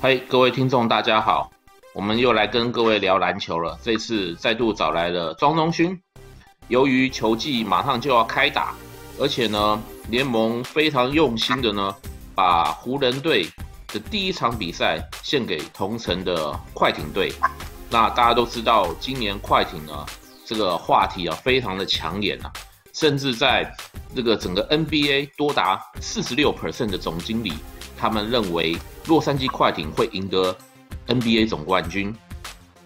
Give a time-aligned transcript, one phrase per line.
[0.00, 1.50] 嗨各位听众，大家好，
[1.92, 3.76] 我们又来跟各位聊篮球了。
[3.82, 6.00] 这次再度找来了庄宗勋。
[6.68, 8.76] 由于球季马上就要开打，
[9.18, 11.92] 而且呢，联盟非常用心的呢，
[12.32, 13.48] 把湖人队
[13.88, 17.32] 的第一场比赛献给同城的快艇队。
[17.90, 20.06] 那大家都知道，今年快艇呢，
[20.44, 22.52] 这个话题啊，非常的抢眼啊，
[22.92, 23.68] 甚至在
[24.14, 27.52] 这个整个 NBA 多达四十六 percent 的总经理，
[27.98, 28.78] 他们认为。
[29.06, 30.54] 洛杉矶快艇会赢得
[31.06, 32.14] NBA 总冠军。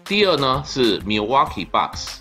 [0.05, 2.19] 第二呢是 Milwaukee Bucks，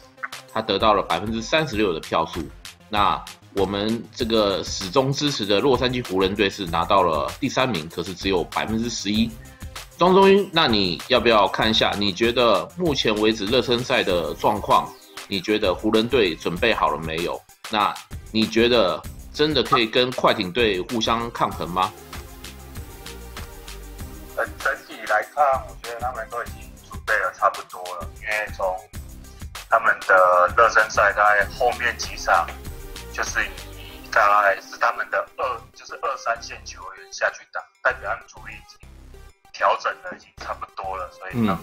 [0.52, 2.42] 他得到了百分之三十六的票数。
[2.88, 9.30] 那我们这个始终支持的洛杉矶湖人队是拿到了第三名，可是只有百分之十一。
[9.96, 11.92] 庄宗英，那你要不要看一下？
[11.96, 14.92] 你觉得目前为止热身赛的状况？
[15.28, 17.40] 你觉得湖人队准备好了没有？
[17.70, 17.94] 那
[18.32, 19.00] 你觉得
[19.32, 21.92] 真的可以跟快艇队互相抗衡吗？
[24.58, 28.08] 整体来看，我觉得他们都已经准备的差不多了。
[28.20, 28.78] 因为从
[29.68, 32.46] 他们的热身赛在后面几场，
[33.12, 38.88] 就是以大概是他们的二，就是二三线球员下去打，代表他们主力已经
[39.52, 41.58] 调整的已经差不多了，所以呢，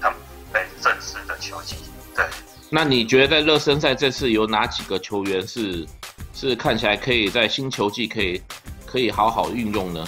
[0.00, 0.18] 他们
[0.52, 1.76] 被正式的球季。
[2.14, 2.24] 对，
[2.70, 5.86] 那你觉得在热身赛这次有哪几个球员是
[6.32, 8.42] 是看起来可以在新球季可以
[8.86, 10.06] 可以好好运用呢？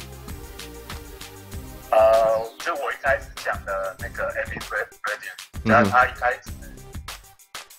[5.66, 6.50] Bradley，那他一开始，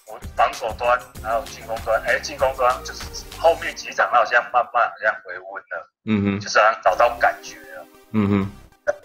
[0.05, 3.03] 我防守端还有进攻端，哎，进攻端就是
[3.39, 8.51] 后面几场他好像慢慢好像回温了，嗯哼，就是好像找到感觉了，嗯哼，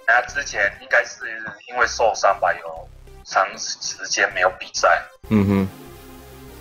[0.06, 1.24] 那之前应该是
[1.68, 2.88] 因为受伤吧，有
[3.24, 5.68] 长时间没有比赛，嗯哼，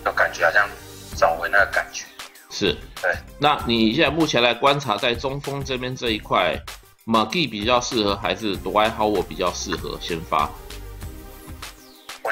[0.04, 0.68] 就感觉好像
[1.16, 2.04] 找回那个感觉，
[2.50, 6.56] 是，对，那你现在目前来观察在中锋这边这一块。
[7.04, 10.48] McGee 比较适合，还是 Dwight Howard 比较适合先发？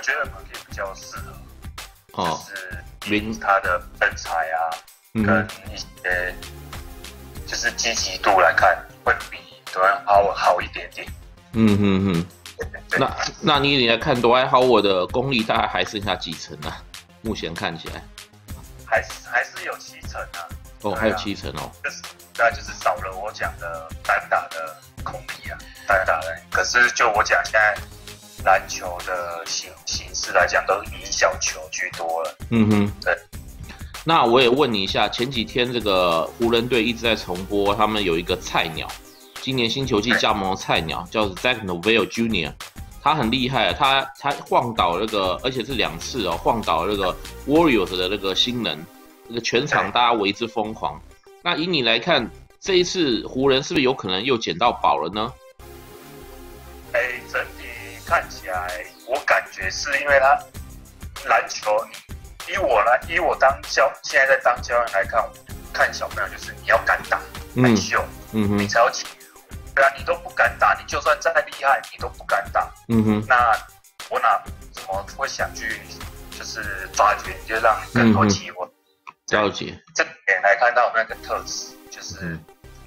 [0.00, 4.72] 我觉得 McGee 比较适合，哦，就是凭他的身材啊，
[5.12, 6.34] 嗯、跟一些
[7.46, 11.06] 就是积极度来看，会比 Dwight Howard 好一点点。
[11.52, 12.26] 嗯嗯嗯。
[12.98, 16.82] 那那你你来看 Dwight Howard 的功力，大概还剩下几成啊？
[17.20, 18.02] 目前看起来，
[18.86, 20.48] 还是还是有七成啊。
[20.80, 21.70] 哦，还有七成哦。
[21.84, 22.02] 就是
[22.38, 24.74] 那就是少了我讲的单打的
[25.04, 26.40] 功力啊，单打的。
[26.50, 27.76] 可是就我讲现在
[28.44, 32.36] 篮球的形形式来讲，都以小球居多了。
[32.50, 33.16] 嗯哼，对。
[34.04, 38.88] 那我也问你一下，前几天这个湖人队一直在重播，他们有一个菜鸟，
[39.42, 42.52] 今年新球季加盟的菜鸟，叫 Zach LaVine Jr.，
[43.02, 47.14] 他很厉害，他他晃倒那个，而且是两次哦，晃倒那个
[47.46, 48.84] Warriors 的那个新人，
[49.28, 50.98] 那个全场大家为之疯狂。
[51.42, 55.32] 那以你来看，这一次湖人是不是有可能又捡到宝了呢？
[56.92, 57.59] 哎，整体
[58.10, 60.36] 看起来，我感觉是因为他
[61.28, 61.70] 篮球，
[62.48, 65.24] 以我来，以我当教，现在在当教练来看，
[65.72, 67.20] 看小朋友就是你要敢打，
[67.62, 69.10] 敢秀，嗯哼，你才有机会。
[69.76, 73.24] 对啊，你都不敢打，你就算再厉害，你都不敢打，嗯哼。
[73.28, 73.56] 那
[74.08, 74.42] 我哪
[74.72, 75.80] 怎么会想去，
[76.36, 78.66] 就是发掘，就让更多机会。
[79.28, 82.36] 了解，这点来看到那个特质，就是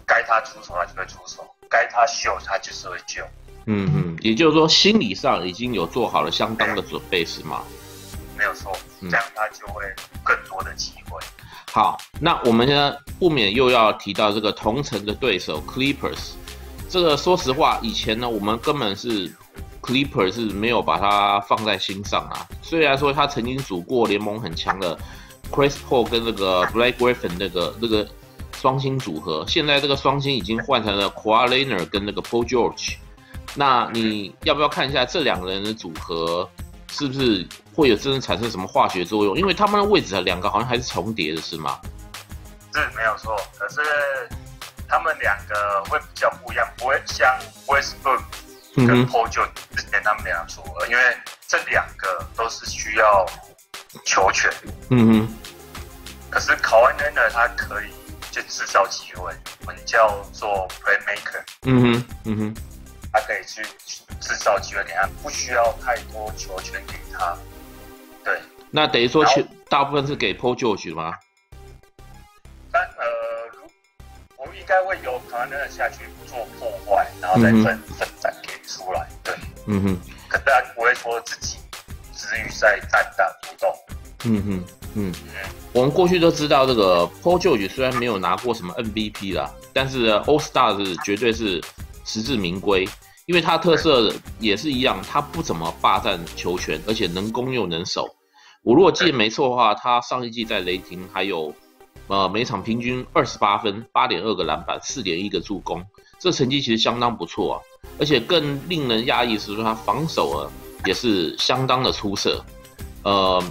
[0.05, 3.25] 该他出手他就会出手，该他秀他就是会秀。
[3.65, 7.63] 嗯嗯，也就是说心理上已经有做好了相当的准备，是吗？
[8.37, 9.83] 没有错，这样他就会
[10.23, 11.19] 更多的机会。
[11.71, 16.31] 好，那我们呢不免又要提到这个同城的对手 Clippers。
[16.89, 19.31] 这个说实话，以前呢我们根本是
[19.81, 22.47] Clippers 是没有把它放在心上啊。
[22.61, 24.97] 虽然说他曾经组过联盟很强的。
[25.51, 28.07] Chris Paul 跟那个 Blake Griffin 那个那个
[28.59, 32.95] 双星组合，现在这个双星已经换成了 Kawhi Leonard 跟那个 Paul George。
[33.55, 36.49] 那你要不要看一下这两个人的组合
[36.91, 39.37] 是不是会有真的产生什么化学作用？
[39.37, 41.79] 因为他们的位置两个好像还是重叠的，是吗？
[42.73, 43.81] 是没有错，可是
[44.87, 47.27] 他们两个会比较不一样，不会像
[47.67, 48.21] Westbrook
[48.75, 51.01] 跟 Paul George 之前他们俩组合，因为
[51.47, 53.25] 这两个都是需要。
[54.05, 54.51] 球权，
[54.89, 55.27] 嗯哼，
[56.31, 57.89] 可是考完人呢，他可以
[58.31, 62.55] 就制造机会，我们叫做 playmaker，嗯哼，嗯哼，
[63.13, 63.61] 他可以去
[64.19, 67.37] 制造机会给他，不需要太多球权给他，
[68.23, 68.37] 对。
[68.71, 71.13] 那等于说，球大部分是给 Paul George 吗？
[72.71, 73.05] 但呃，
[73.53, 73.61] 如
[74.35, 79.35] 我应该会由考完人下去做破坏，然后再分、嗯、分散给出来，对，
[79.67, 81.59] 嗯哼，可大家不会说自己。
[82.15, 83.67] 职业赛单打独斗，
[84.23, 84.63] 嗯哼，
[84.95, 85.13] 嗯，
[85.73, 91.61] 我们过去都知道这个 Paul George 虽然没有拿过什么 MVP 啦，但是 All Star 是绝对是
[92.03, 92.87] 实至名归。
[93.25, 98.05] 因为他特色也是一样，他不怎么霸占球权，而且能攻又能守。
[98.63, 101.53] 我如果记得没错的话，他上一季在雷霆还有，
[102.07, 105.81] 呃，每场平均二十八分，八点二个篮板，四点一个助攻，
[106.19, 107.55] 这成绩其实相当不错啊。
[107.97, 110.51] 而且更令人讶异是说，他防守啊
[110.85, 112.43] 也是相当的出色。
[113.03, 113.41] 呃，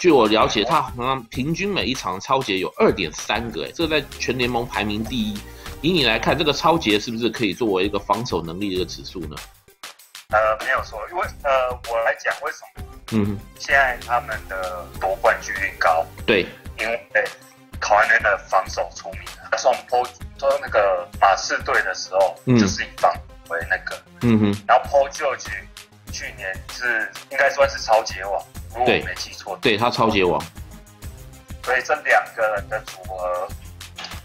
[0.00, 5.36] 据我了解，他好像平均每一场抄截有二点三个，哎，这个在全联盟排名第一。
[5.82, 9.36] 以你来看，这个超杰是不是可以作为一个防守能力的一个指数呢？
[10.30, 12.84] 呃，没有错，因为呃，我来讲为什么？
[13.12, 16.46] 嗯，现在他们的夺冠几率高，对，
[16.78, 17.08] 因为
[17.80, 20.06] 考完人的防守出名，他从波
[20.38, 23.12] 说那个马刺队的时候，嗯，就是以防
[23.48, 25.48] 为那个，嗯哼，然后 Paul George
[26.12, 30.40] 去年是应该算是超杰王，如果我没记错，对，他超杰王，
[31.64, 33.48] 所以这两个人的组合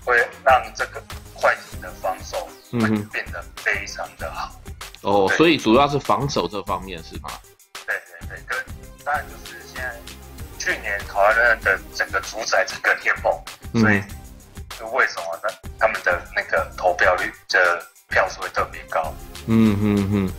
[0.03, 1.01] 会让这个
[1.81, 4.51] 的防守会变得非常的好。
[5.01, 7.29] 哦，所以主要是防守这方面是吗？
[7.85, 8.57] 对对对，跟
[9.03, 9.95] 当然就是现在
[10.57, 13.31] 去年考莱伦的整个主宰整个联盟，
[13.81, 14.01] 所以
[14.79, 15.55] 就为什么呢？
[15.77, 19.13] 他们的那个投票率的票数会特别高。
[19.45, 20.29] 嗯嗯嗯，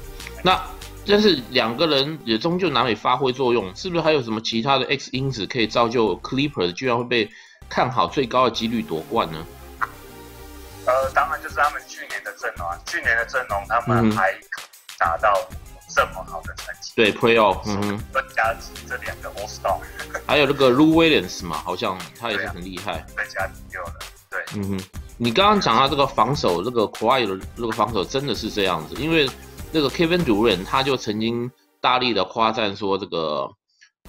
[0.43, 0.61] 那
[1.07, 7.31] 但是两个人也终究难以发挥作用，是不是还有什么其他的 X 因子可以造就 Clippers 居然会被
[7.69, 9.47] 看好最高的几率夺冠呢？
[10.87, 11.26] 呃，当
[12.57, 14.33] 去年的阵容啊，去年的阵容他们还
[14.99, 15.33] 达到
[15.95, 16.93] 这么好的成绩。
[16.95, 18.03] 对，Playoff，嗯哼，
[18.35, 18.55] 加
[18.89, 19.79] 这两个 All Star，
[20.27, 23.05] 还有那个 Lou Williams 嘛，好像他也是很厉害。
[23.17, 23.95] 再加有了，
[24.31, 24.85] 对，嗯哼，
[25.17, 29.29] 你刚刚讲到这个防守，这个 Kawhi 的这个防守真的是这样子，因为
[29.73, 31.51] 那个 Kevin Durant 他就曾经
[31.81, 33.51] 大力的夸赞说，这个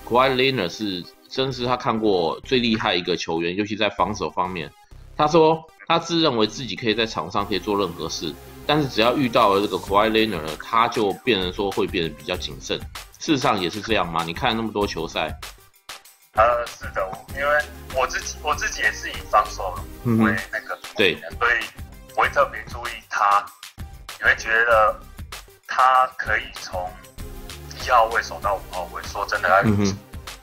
[0.07, 4.71] Kawhi Leonard 是真是他看过最厉害一个球员，尤其在防守方面，
[5.15, 5.63] 他说。
[5.87, 8.33] 他自认为自己可以在场上可以做任何事，
[8.65, 12.77] 但是只要遇到了这个 Leonard，他就变成说会变得比较谨慎。
[13.19, 14.23] 事实上也是这样吗？
[14.25, 15.33] 你看那么多球赛，
[16.33, 17.57] 呃，是的，因为
[17.95, 19.73] 我自己我自己也是以防守
[20.03, 21.65] 为那个、嗯、对，所以
[22.15, 23.45] 我会特别注意他。
[24.19, 24.99] 你会觉得
[25.67, 26.91] 他可以从
[27.81, 29.61] 一号位守到五号位，说真的，他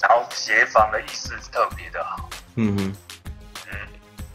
[0.01, 2.31] 然后协防的意识特别的好。
[2.57, 2.97] 嗯哼。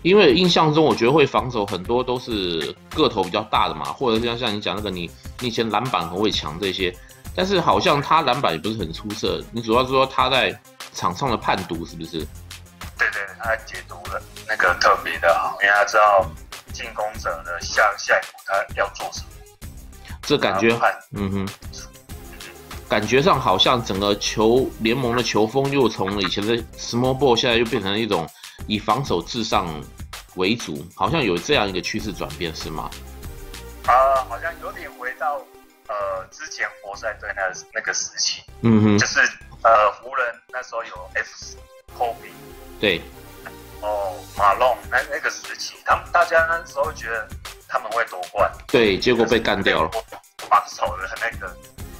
[0.01, 5.11] 因为印象中，我觉得会防守很多都是个头比较大的嘛，或者像像你讲那个你，
[5.41, 6.95] 你以前篮板很会抢这些，
[7.35, 9.43] 但是好像他篮板也不是很出色。
[9.51, 10.57] 你主要是说他在
[10.93, 12.19] 场上的判读是不是？
[12.97, 16.25] 对对，他解读的那个特别的好，因为他知道
[16.71, 19.25] 进攻者的下下一步他要做什么。
[20.21, 20.79] 这感觉，
[21.11, 21.47] 嗯哼，
[22.87, 28.25] 感觉上好像整个球联盟的球风又从以前的 small ball 现在又变成了一种。
[28.67, 29.67] 以防守至上
[30.35, 32.89] 为主，好像有这样一个趋势转变，是吗？
[33.85, 35.38] 啊、呃，好像有点回到
[35.88, 37.42] 呃之前活塞队那
[37.73, 39.19] 那个时期，嗯哼，就是
[39.63, 41.57] 呃湖人那时候有 F
[41.97, 42.30] Kobe，，
[42.80, 43.01] 对，
[43.81, 47.28] 哦马龙那那个时期，他们大家那时候觉得
[47.68, 49.89] 他们会夺冠，对，结果被干掉了，
[50.37, 51.51] 防守的那个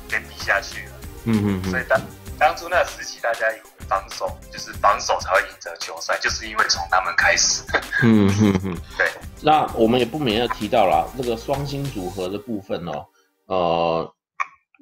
[0.08, 0.92] 给比下去了，
[1.24, 2.00] 嗯哼，所以当
[2.38, 3.64] 当初那个时期大家有。
[3.90, 7.64] 防守就是防守才会赢得球赛，就是因为从他们开始。
[8.04, 9.12] 嗯哼哼， 对。
[9.42, 13.06] 那我们也不免要提到了这个双星组合的部分哦。
[13.48, 14.14] 呃，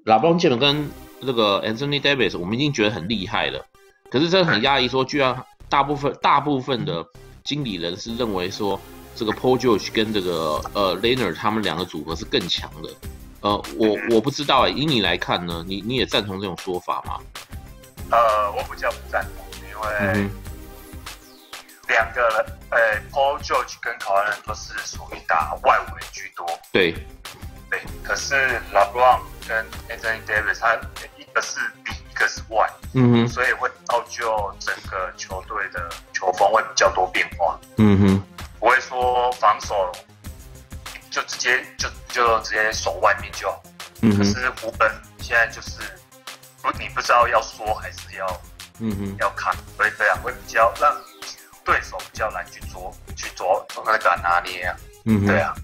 [0.06, 0.90] 拉布朗杰伦跟
[1.22, 3.66] 这个 Anthony Davis，我们已经觉得很厉害了。
[4.12, 7.06] 可是真的很压抑，说居然大部分大部分的
[7.44, 8.80] 经理人是认为说，
[9.16, 12.90] 这个 Paul George 跟这个呃 Leonard 他们两个组合是更强的。
[13.42, 17.20] 呃，我我不知道哎，以你来看呢，你你也赞同这种说法吗？
[18.10, 20.30] 呃，我比较不赞同，因为
[21.90, 26.46] 两个人，呃，Paul George 跟 Kawhi 都是属于打外围居多。
[26.72, 26.94] 对，
[27.70, 27.82] 对。
[28.04, 30.76] 可是 LeBron 跟 Anthony Davis，他
[31.18, 37.60] 一个是里，一个是外，嗯哼，所以会造就整个球队的球风会比较多变化。
[37.78, 38.24] 嗯哼，
[38.60, 39.92] 不会说防守
[41.10, 43.62] 就直接就就直接守外面就好。
[44.02, 45.80] 嗯哼，可是湖本现在就是。
[46.80, 48.42] 你不知道要说还是要，
[48.80, 50.96] 嗯哼，要看，所以这样会比较让
[51.64, 55.56] 对手比较难去做，去做那个拿捏啊，嗯哼，对啊，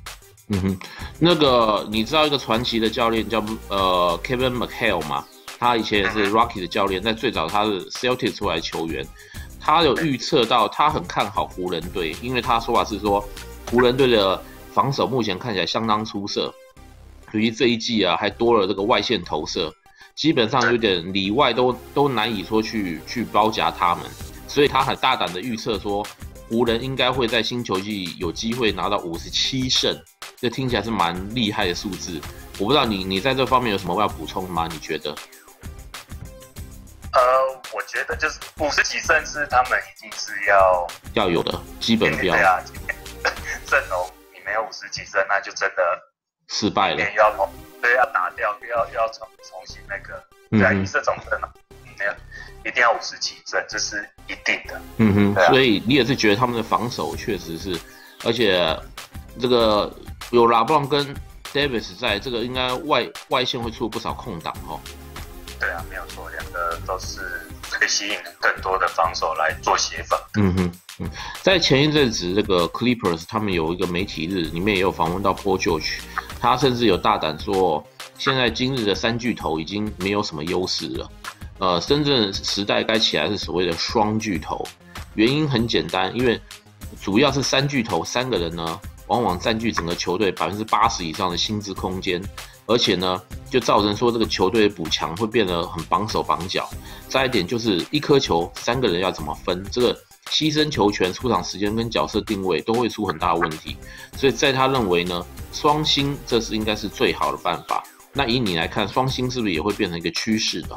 [0.48, 0.80] 嗯哼，
[1.20, 5.26] 那个你知道一个传奇的教练叫呃 Kevin McHale 吗？
[5.60, 9.08] 他以前也是 Rocky 的教练，在最早他是 Celtics 出来的球员，
[9.62, 13.24] 他有预测到他很看好湖人队，因为他说法是说
[13.72, 14.42] 湖人队的
[14.74, 16.54] 防守目前看起来相当出色，
[17.32, 19.74] 尤其这一季啊还多了这个外线投射。
[20.16, 24.06] 基本上有点里外都都难以说去去包夹他们，
[24.48, 26.06] 所以他很大胆的预测说，
[26.50, 30.00] 湖人应该会在新球季有机会拿到五十七胜，
[30.38, 32.22] 这听起来是蛮厉害的数字。
[32.60, 34.68] 我不知道你你在这方面有什么要补充吗？
[34.72, 35.16] 你觉得？
[37.14, 37.22] 呃，
[37.72, 42.36] 我觉得就是五十几胜是他们一定是要要有的基本标。
[42.36, 42.60] 对啊，
[43.66, 45.84] 阵容你没有五十几胜，那就真的
[46.50, 47.12] 失败了。
[47.16, 47.50] 要
[47.84, 51.50] 对要打掉，要要重重新那个，对啊，以这种阵容
[52.00, 52.14] 没有。
[52.66, 54.82] 一定要五十几胜，这是一定的。
[54.96, 57.78] 嗯哼，啊、所以你也是觉得他们的防守确实是，
[58.24, 58.58] 而且
[59.38, 59.94] 这个
[60.32, 61.14] 有拉布朗跟
[61.52, 64.80] Davis 在，这个应该外外线会出不少空档哦。
[65.60, 67.20] 对啊，没有错，两个都是
[67.70, 70.18] 可以吸引更多的防守来做协防。
[70.36, 70.72] 嗯哼，
[71.42, 76.00] 在前一阵子这个 Clippers 他们有一个媒体日，里面也有访问到 Paul George，
[76.40, 77.84] 他甚至有大胆说，
[78.18, 81.12] 现在今日的三巨头已经没有什么优势了。
[81.60, 84.66] 呃，深圳时代该起来是所谓的双巨头，
[85.16, 86.40] 原因很简单，因为
[87.02, 92.22] 主要是三巨头三个人呢，往往占据整个球队百分之八十以上的薪资空间，
[92.66, 96.70] 而且呢，就造成说这个球队的补强会变得很绑手绑脚。
[97.08, 99.98] 再一点就是一颗球三个人要怎么分，这个
[100.30, 103.78] 牺牲球权、出场时间跟角色定位都会出很大的问题。
[104.18, 107.84] 所以在他认为呢，双星这是应该是最好的办法。
[108.12, 110.76] 那以你来看，双星是不是也会变成一个趋势的？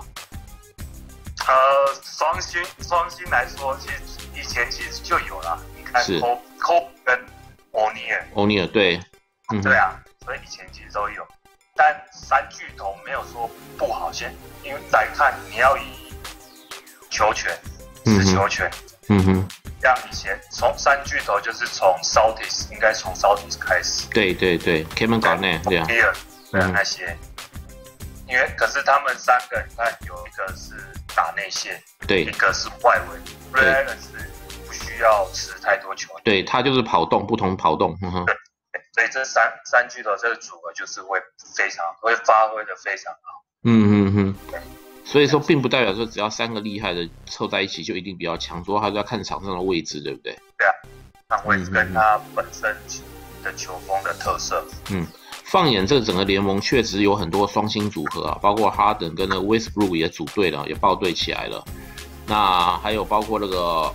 [1.47, 1.55] 呃，
[2.03, 3.97] 双星双星来说，其实
[4.35, 5.63] 以前其实就有了。
[5.77, 6.75] 你看，科科
[7.05, 7.19] 跟
[7.73, 9.01] 欧尼尔，欧尼尔对，
[9.53, 11.27] 嗯，对啊，所以以前其实都有。
[11.79, 14.35] 但三巨头没有说不好，先
[14.65, 15.83] 因为来看你要以
[17.11, 17.53] 球权，
[18.07, 18.86] 持球权，嗯
[19.25, 19.49] 哼，
[19.81, 27.17] 像以前从三巨头就是从 Celtics 应该从 Celtics 开始，对对对，Kevin Garnett 对啊，对啊那些，
[28.29, 30.75] 因为可是他们三个，你看有一个是。
[31.15, 34.31] 打内线，对，一个是外围，Ray Allen 是
[34.67, 38.37] 不需要持太多球，对，他就是跑动，不同跑动，呵呵对，
[38.93, 41.19] 所以这三三巨头这个组合就是会
[41.57, 44.61] 非常会发挥的非常好，嗯嗯嗯，对，
[45.07, 50.37] 所以说并不代表说只要三个厉害的凑在一起就一定比较强，主要还是要看场上的位置，对不对？
[50.59, 50.73] 对啊，
[51.29, 52.77] 看位置跟他本身
[53.43, 55.07] 的球风的特色，嗯。
[55.45, 61.65] 放眼这整个联盟，确实有很多双星组合啊，包括哈登跟那个 Westbrook 也组队了，也报队起来了。
[62.27, 63.95] 那还有包括那个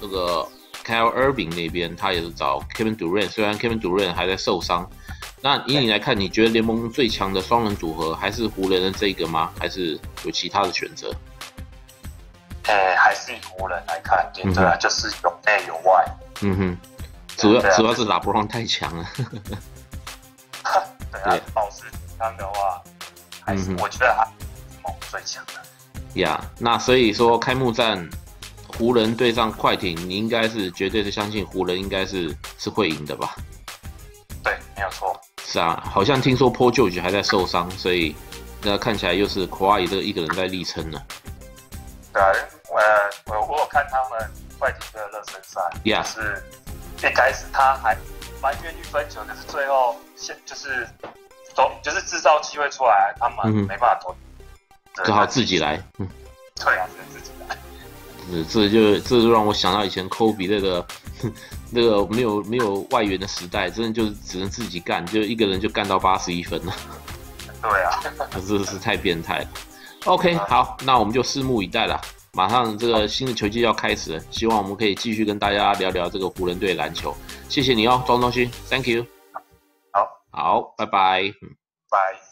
[0.00, 0.44] 那个
[0.84, 4.90] Kyrie Irving 那边，他也是找 Kevin Durant，虽然 Kevin Durant 还在受伤。
[5.40, 9.52] 那以你来看，你觉得联盟最强的双人组合还是湖人的这个吗？
[9.58, 11.14] 还是有其他的选择？
[12.64, 16.04] 呃、欸，还是以湖人来看，对啊，嗯、就是有内有外。
[16.40, 16.78] 嗯哼，
[17.36, 19.06] 主要主要是拉布朗太强了。
[21.10, 21.84] 对啊，保持
[22.18, 22.82] 他的话，
[23.40, 24.26] 还是我觉得还
[24.82, 26.20] 猛最强的。
[26.20, 28.06] 呀、嗯，那所以说开幕战
[28.66, 33.34] 湖人对上快艇，你应该是绝对是相信湖人应该是是会赢的吧？
[35.50, 38.14] 是啊，好像听说 Paul George 还在受伤，所以
[38.60, 41.00] 那看起来又是 Kawhi 这一个人在力撑呢。
[42.12, 42.32] 对啊，
[42.68, 46.04] 我我我有看他们快艇的热身赛，也 Yeah.
[46.04, 46.42] 是
[46.98, 47.96] 一开始他还
[48.42, 49.96] 蛮愿意分球，可是最后。
[50.20, 50.84] 现就是
[51.54, 54.12] 都就是制造机会出来，他们没办法投，
[55.04, 55.80] 只好自己来。
[55.98, 56.08] 嗯，
[56.56, 57.17] 对啊，只
[58.48, 60.86] 这就这就让我想到以前科比那个
[61.70, 66.72] 那个没有没有外援的时代，真的就是只能自己干，就一个人就干到八十一分了。
[67.62, 68.00] 对啊，
[68.46, 69.48] 真的是太变态了。
[70.04, 72.00] OK，好，那我们就拭目以待了。
[72.32, 77.16] 马上这个新的球季要开始了，希望我们可以继续跟大家聊聊这个湖人队篮球。
[77.48, 79.04] 谢谢你哦，庄东勋，Thank you。
[79.90, 81.32] 好，好，拜拜。
[81.90, 82.27] 拜。